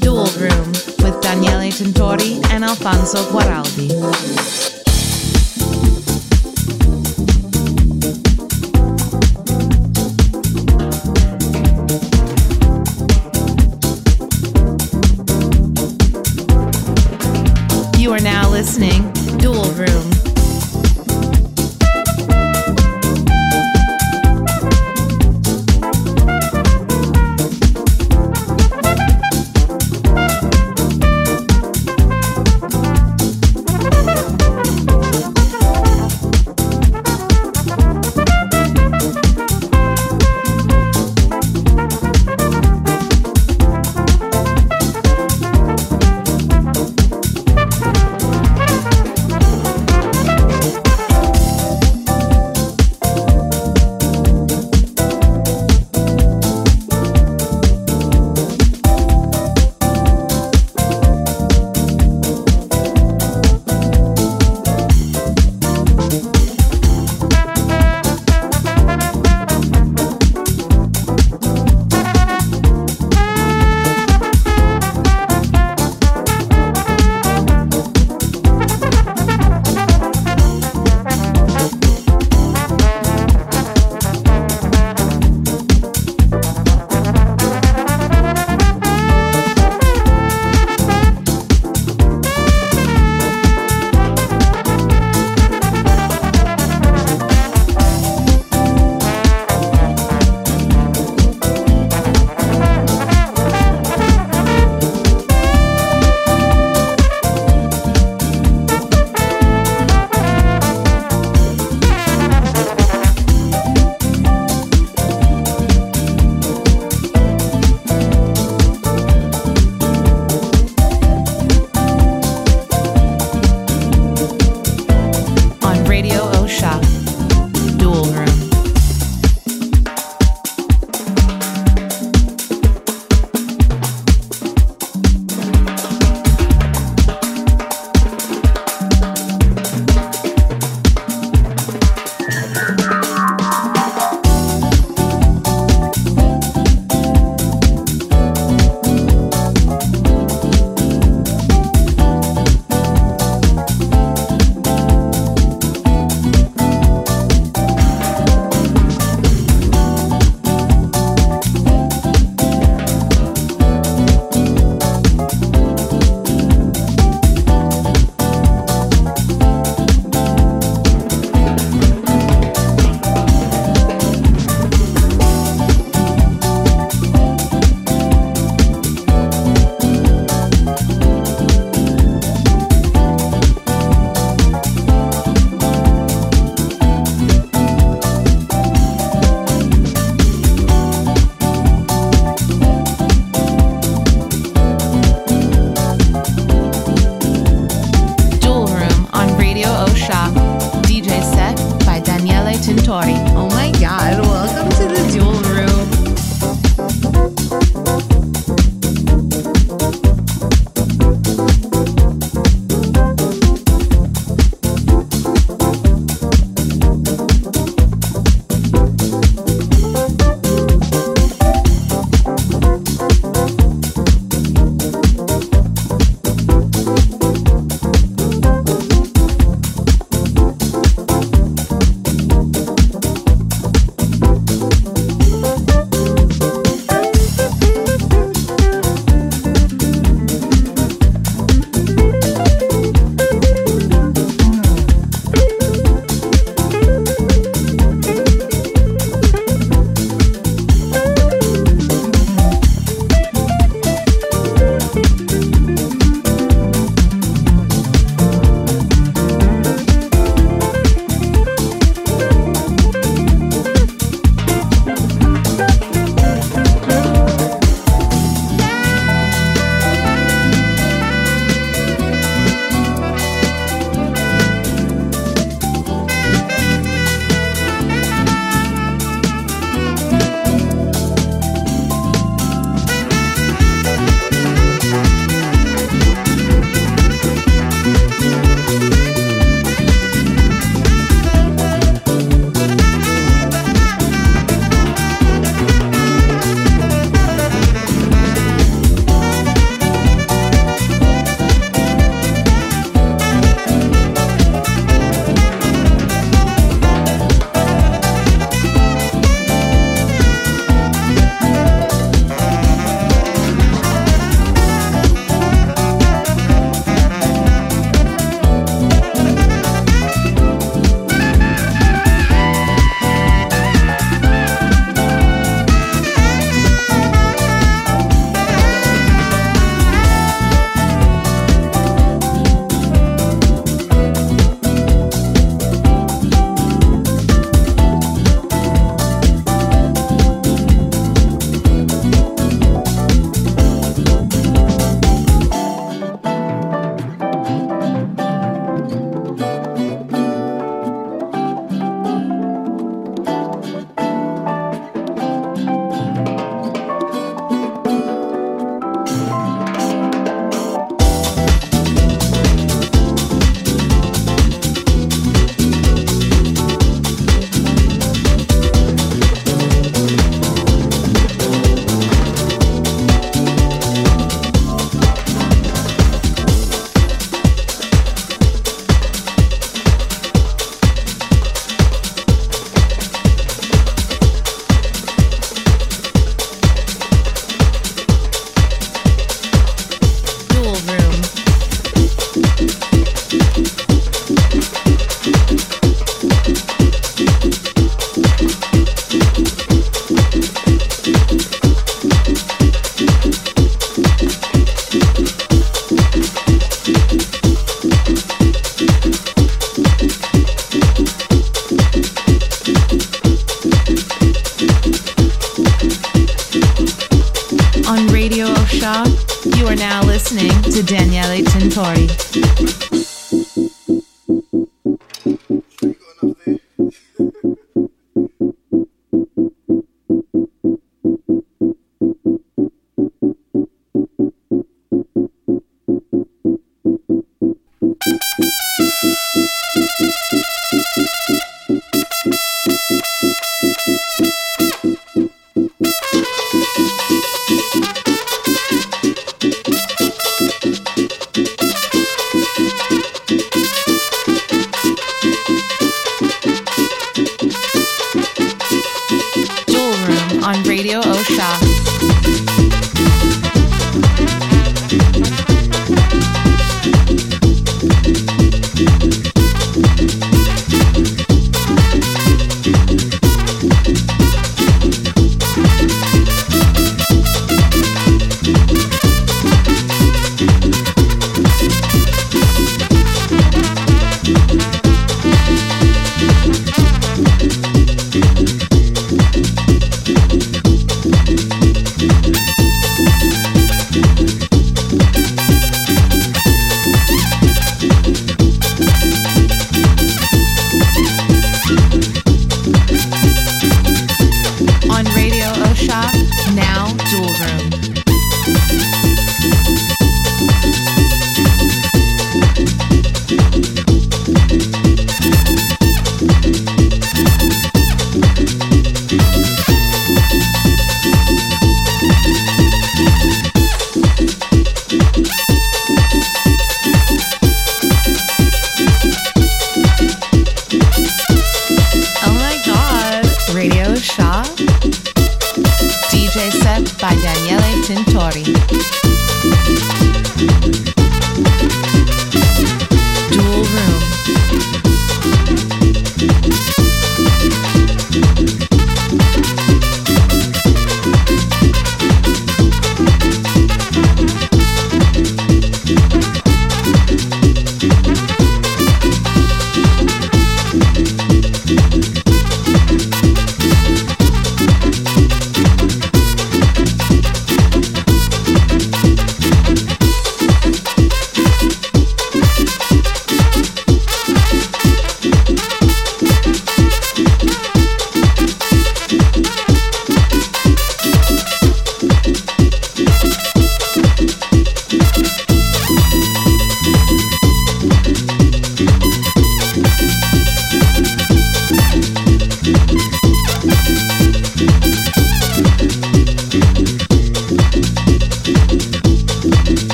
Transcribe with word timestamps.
Dual 0.00 0.30
Room 0.38 0.68
with 1.02 1.20
Daniele 1.20 1.72
Tintori 1.72 2.44
and 2.50 2.64
Alfonso 2.64 3.24
Guaraldi. 3.32 4.73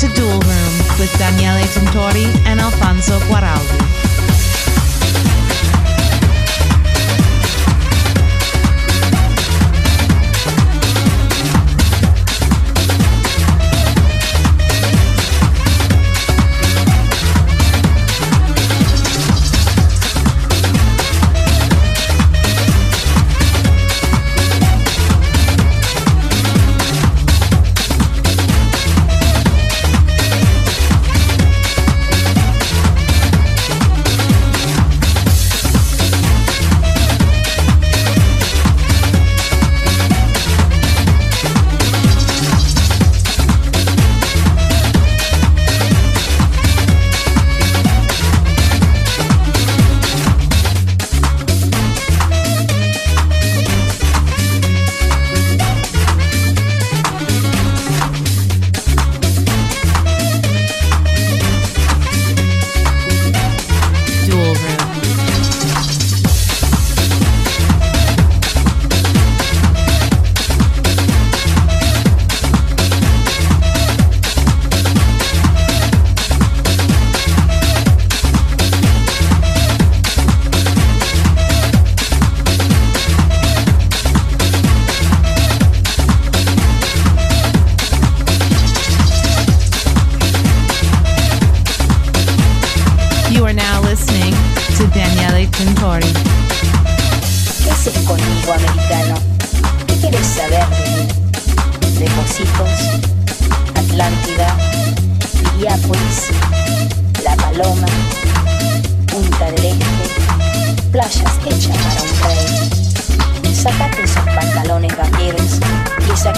to 0.00 0.08
Dual 0.14 0.40
Room 0.40 0.74
with 0.98 1.12
Daniele 1.18 1.66
Tintori 1.66 2.24
and 2.46 2.58
Alfonso 2.58 3.18
Guaraldi. 3.28 3.99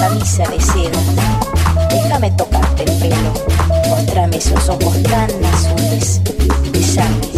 camisa 0.03 0.43
de 0.51 0.61
seda. 0.61 0.99
Déjame 1.88 2.33
tocarte 2.33 2.83
el 2.83 2.93
pelo, 2.99 3.33
mostrame 3.88 4.37
esos 4.37 4.69
ojos 4.69 5.01
tan 5.05 5.31
azules. 5.55 6.21
Besame, 6.73 7.29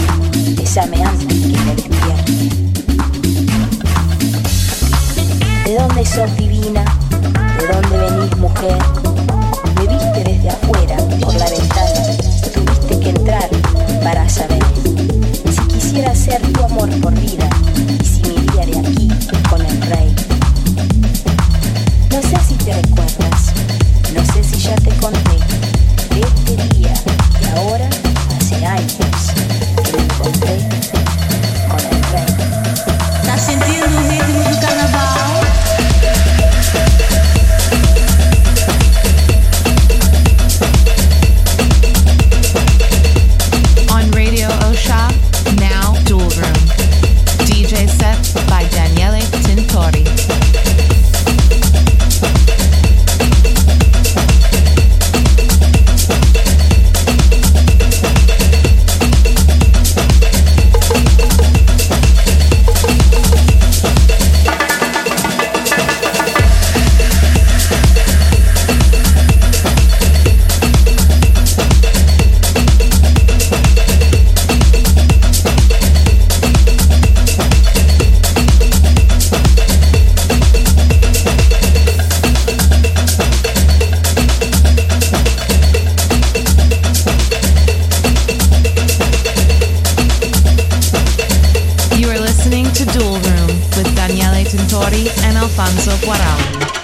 besame 0.56 1.04
antes 1.04 1.26
que 1.26 1.58
me 1.58 1.74
despierte. 1.74 2.32
¿De 5.66 5.74
dónde 5.78 6.06
sos 6.06 6.36
divina? 6.36 6.84
¿De 7.58 7.66
dónde 7.66 7.98
venís 7.98 8.36
mujer? 8.38 8.93
And 95.06 95.36
Alfonso 95.36 95.90
Cuarón. 96.04 96.83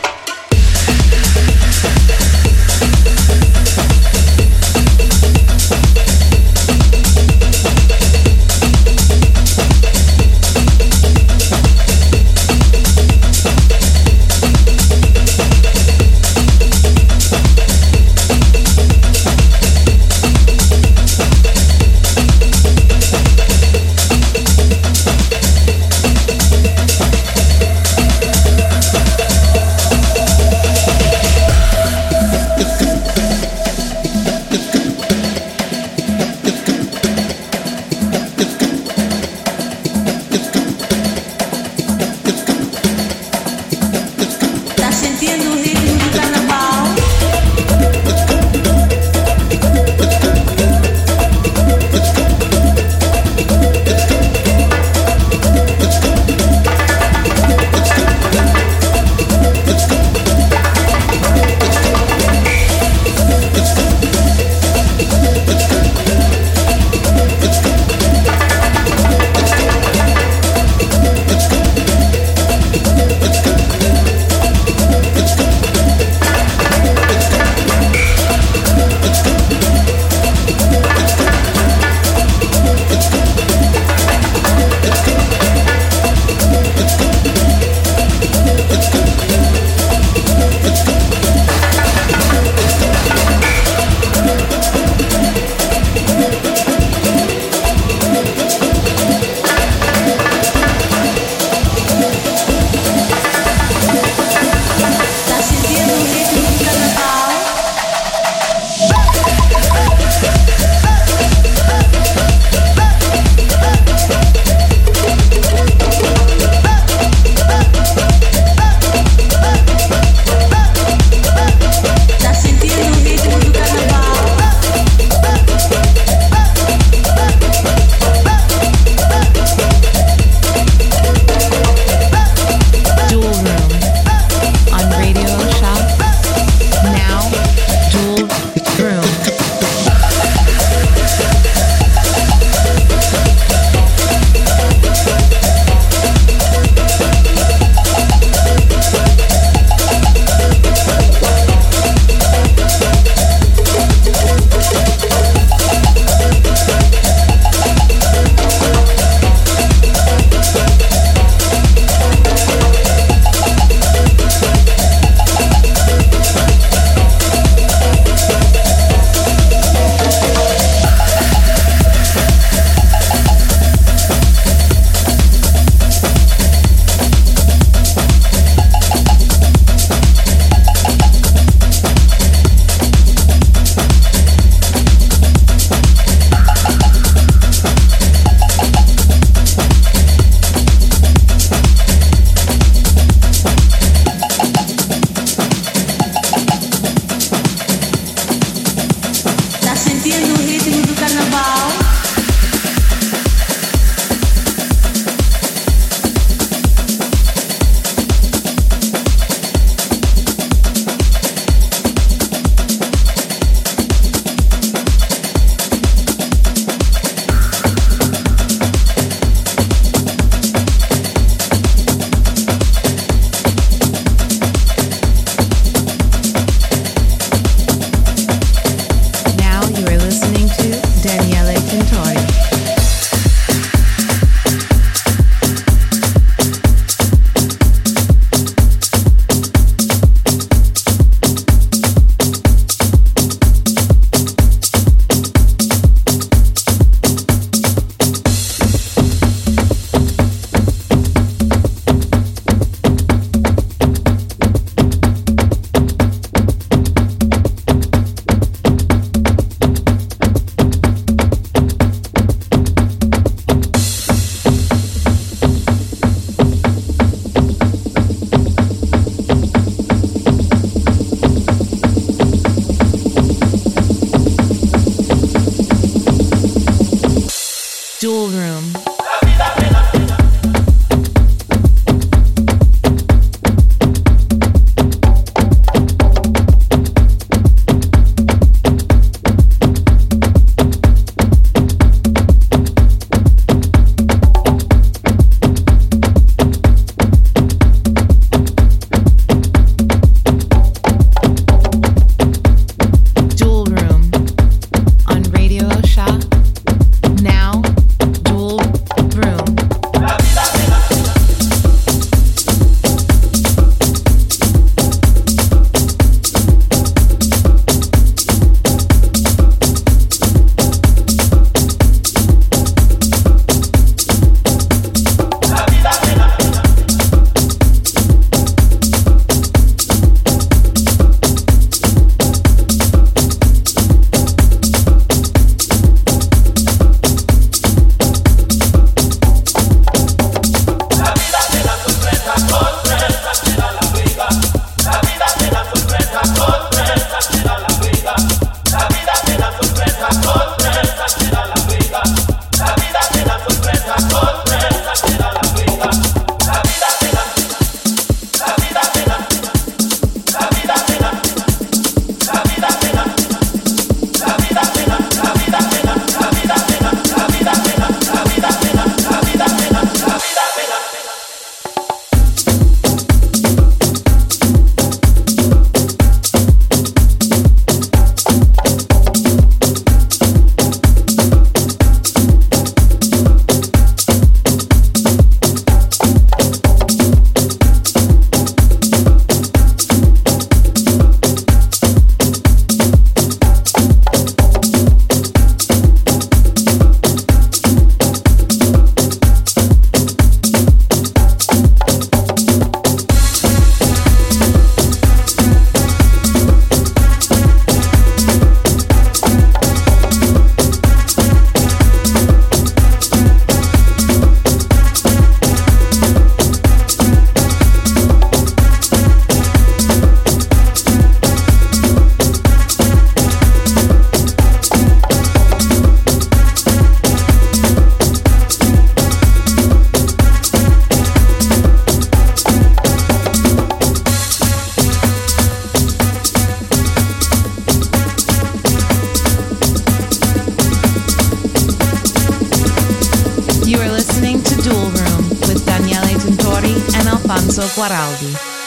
Guaraldi. 447.76 448.60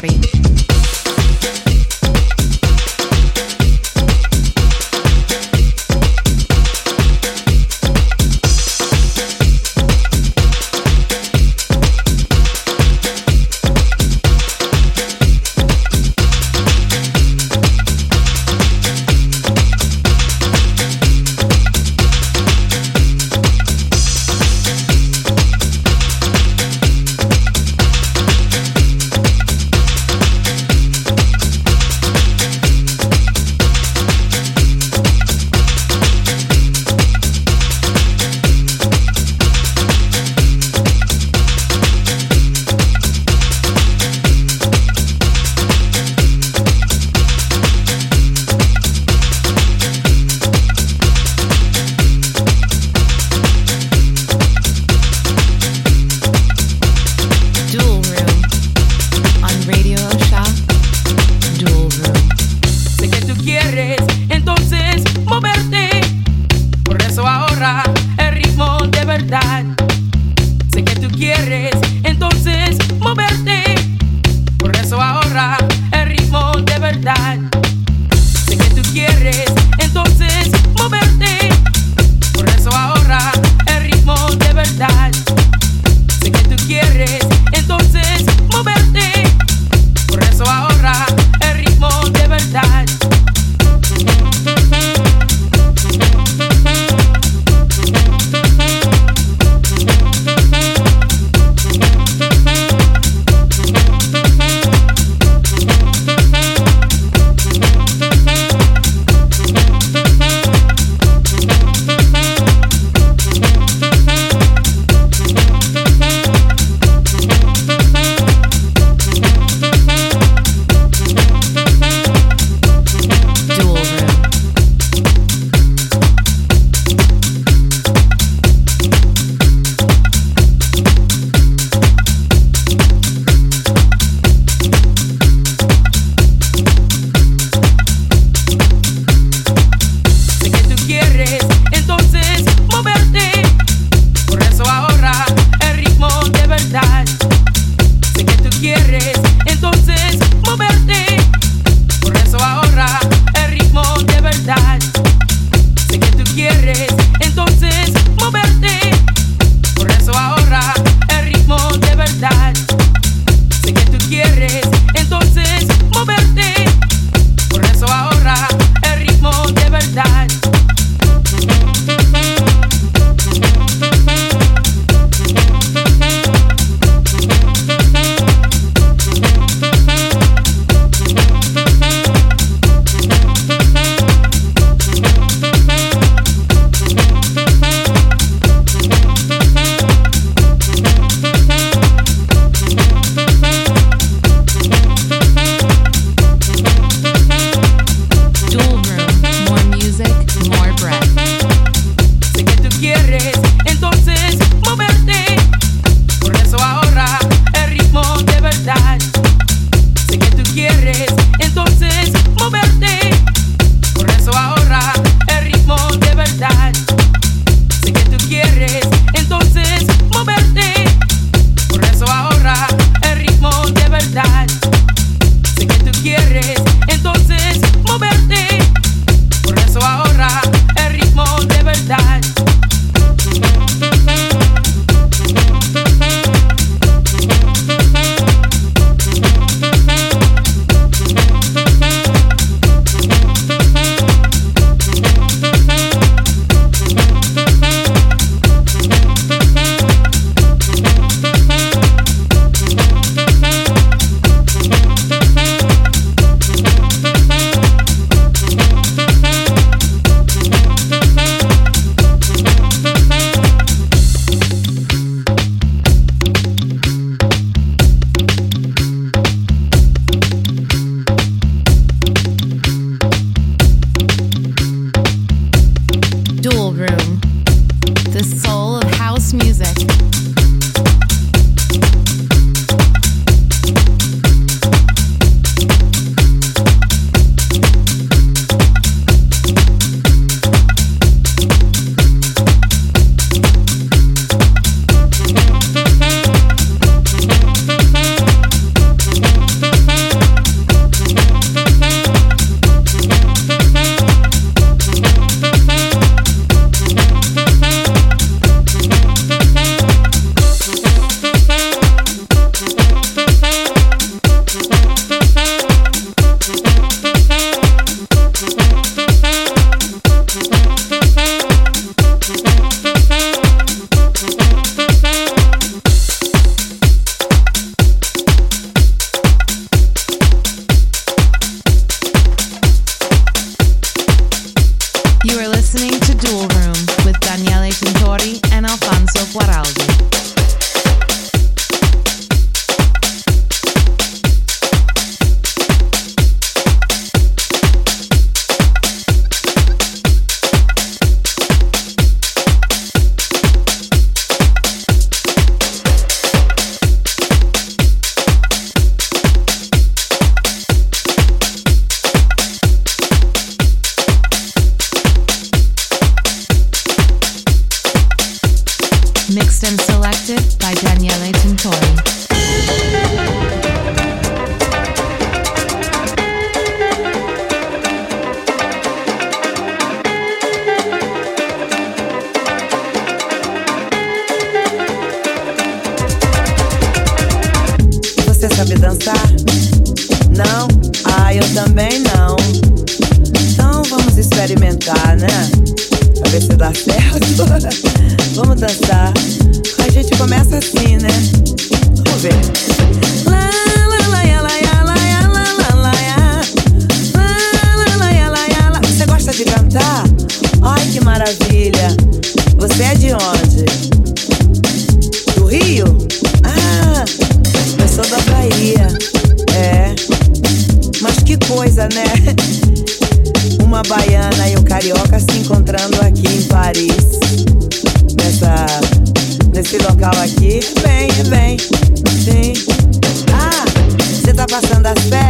Party. 0.00 0.37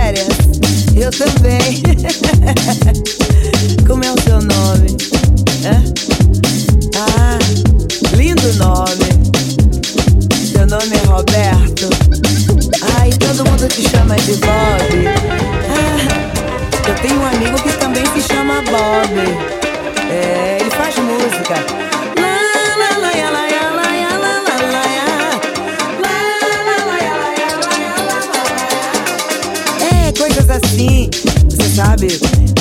Férias? 0.08 0.28
Eu 0.96 1.10
também. 1.10 1.82
Como 3.86 4.04
é 4.04 4.12
o 4.12 4.20
seu 4.22 4.40
nome? 4.40 4.96
Ah, 6.96 7.38
lindo 8.16 8.52
nome. 8.54 9.08
Seu 10.50 10.66
nome 10.66 10.96
é 10.96 11.06
Roberto. 11.06 11.88
Ai, 12.98 13.10
todo 13.10 13.44
mundo 13.48 13.68
te 13.68 13.88
chama 13.88 14.16
de 14.16 14.32
Bob. 14.36 15.08
Ah, 15.68 16.88
eu 16.88 16.94
tenho 16.96 17.20
um 17.20 17.26
amigo 17.26 17.62
que 17.62 17.72
também 17.78 18.04
se 18.06 18.22
chama 18.22 18.62
Bob. 18.62 19.14
É, 20.10 20.58
ele 20.60 20.70
faz 20.70 20.96
música. 20.96 21.87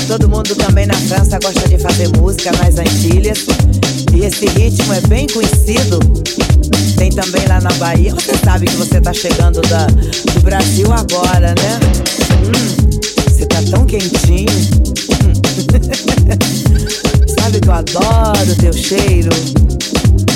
Todo 0.07 0.27
mundo 0.27 0.55
também 0.55 0.87
na 0.87 0.95
França 0.95 1.37
gosta 1.37 1.69
de 1.69 1.77
fazer 1.77 2.07
música 2.17 2.51
nas 2.53 2.79
Antilhas. 2.79 3.45
E 4.11 4.25
esse 4.25 4.47
ritmo 4.47 4.91
é 4.93 5.01
bem 5.01 5.27
conhecido. 5.27 5.99
Tem 6.97 7.11
também 7.11 7.45
lá 7.47 7.61
na 7.61 7.71
Bahia. 7.73 8.15
Você 8.15 8.35
sabe 8.43 8.65
que 8.65 8.75
você 8.75 8.99
tá 8.99 9.13
chegando 9.13 9.61
da, 9.61 9.85
do 9.85 10.39
Brasil 10.41 10.91
agora, 10.91 11.53
né? 11.53 11.79
Hum, 12.47 12.75
você 13.29 13.45
tá 13.45 13.61
tão 13.69 13.85
quentinho. 13.85 14.49
Hum. 15.21 15.33
sabe 17.39 17.59
que 17.59 17.67
eu 17.67 17.73
adoro 17.73 18.55
teu 18.59 18.73
cheiro. 18.73 19.29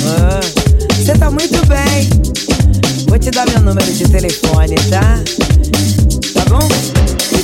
Ah, 0.06 0.38
Você 0.96 1.14
tá 1.14 1.28
muito 1.28 1.58
bem. 1.66 2.08
Vou 3.08 3.18
te 3.18 3.32
dar 3.32 3.50
meu 3.50 3.62
número 3.62 3.92
de 3.92 4.08
telefone, 4.08 4.76
tá? 4.88 5.18
Tá 6.34 6.44
bom? 6.48 7.01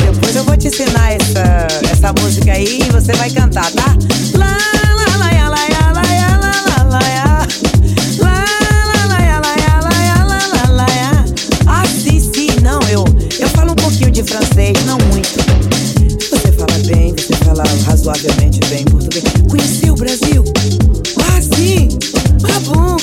E 0.08 0.10
depois 0.10 0.36
eu 0.36 0.44
vou 0.44 0.56
te 0.56 0.68
ensinar 0.68 1.12
essa, 1.12 1.68
essa 1.92 2.14
música 2.22 2.50
aí 2.50 2.78
e 2.80 2.90
você 2.90 3.12
vai 3.12 3.28
cantar, 3.28 3.70
tá? 3.72 3.94
Lá, 4.38 4.46
lá, 4.46 5.16
lá, 5.16 5.16
lá, 5.18 5.50
lá, 5.50 5.92
lá, 5.92 5.92
lá, 5.92 6.38
lá, 6.38 6.82
lá, 6.82 6.98
lá. 6.98 7.46
Ah, 11.66 12.90
eu, 12.90 13.04
eu 13.38 13.48
falo 13.50 13.72
um 13.72 13.74
pouquinho 13.74 14.10
de 14.10 14.22
francês, 14.22 14.72
não 14.86 14.96
muito. 15.12 15.36
Você 16.30 16.52
fala 16.52 16.78
bem, 16.86 17.14
você 17.14 17.34
fala 17.44 17.64
razoavelmente 17.84 18.60
bem 18.70 18.86
português. 18.86 19.24
Conheceu 19.46 19.92
o 19.92 19.96
Brasil? 19.96 20.42
Ah, 21.20 21.40
sim! 21.42 21.88
Ah, 22.44 22.60
bom! 22.60 22.96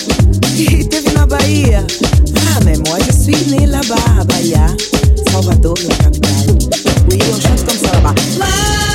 E 0.57 0.83
teve 0.85 1.11
na 1.11 1.27
Bahia? 1.27 1.85
Ah, 2.47 2.99
je 2.99 3.11
suis 3.13 3.47
né 3.47 3.67
là-bas, 3.67 4.25
Bahia. 4.25 4.75
Salvador, 5.31 5.77
la 5.87 5.95
capitale. 5.97 6.64
the 7.18 7.32
ocean's 7.32 7.63
conserver. 7.63 8.94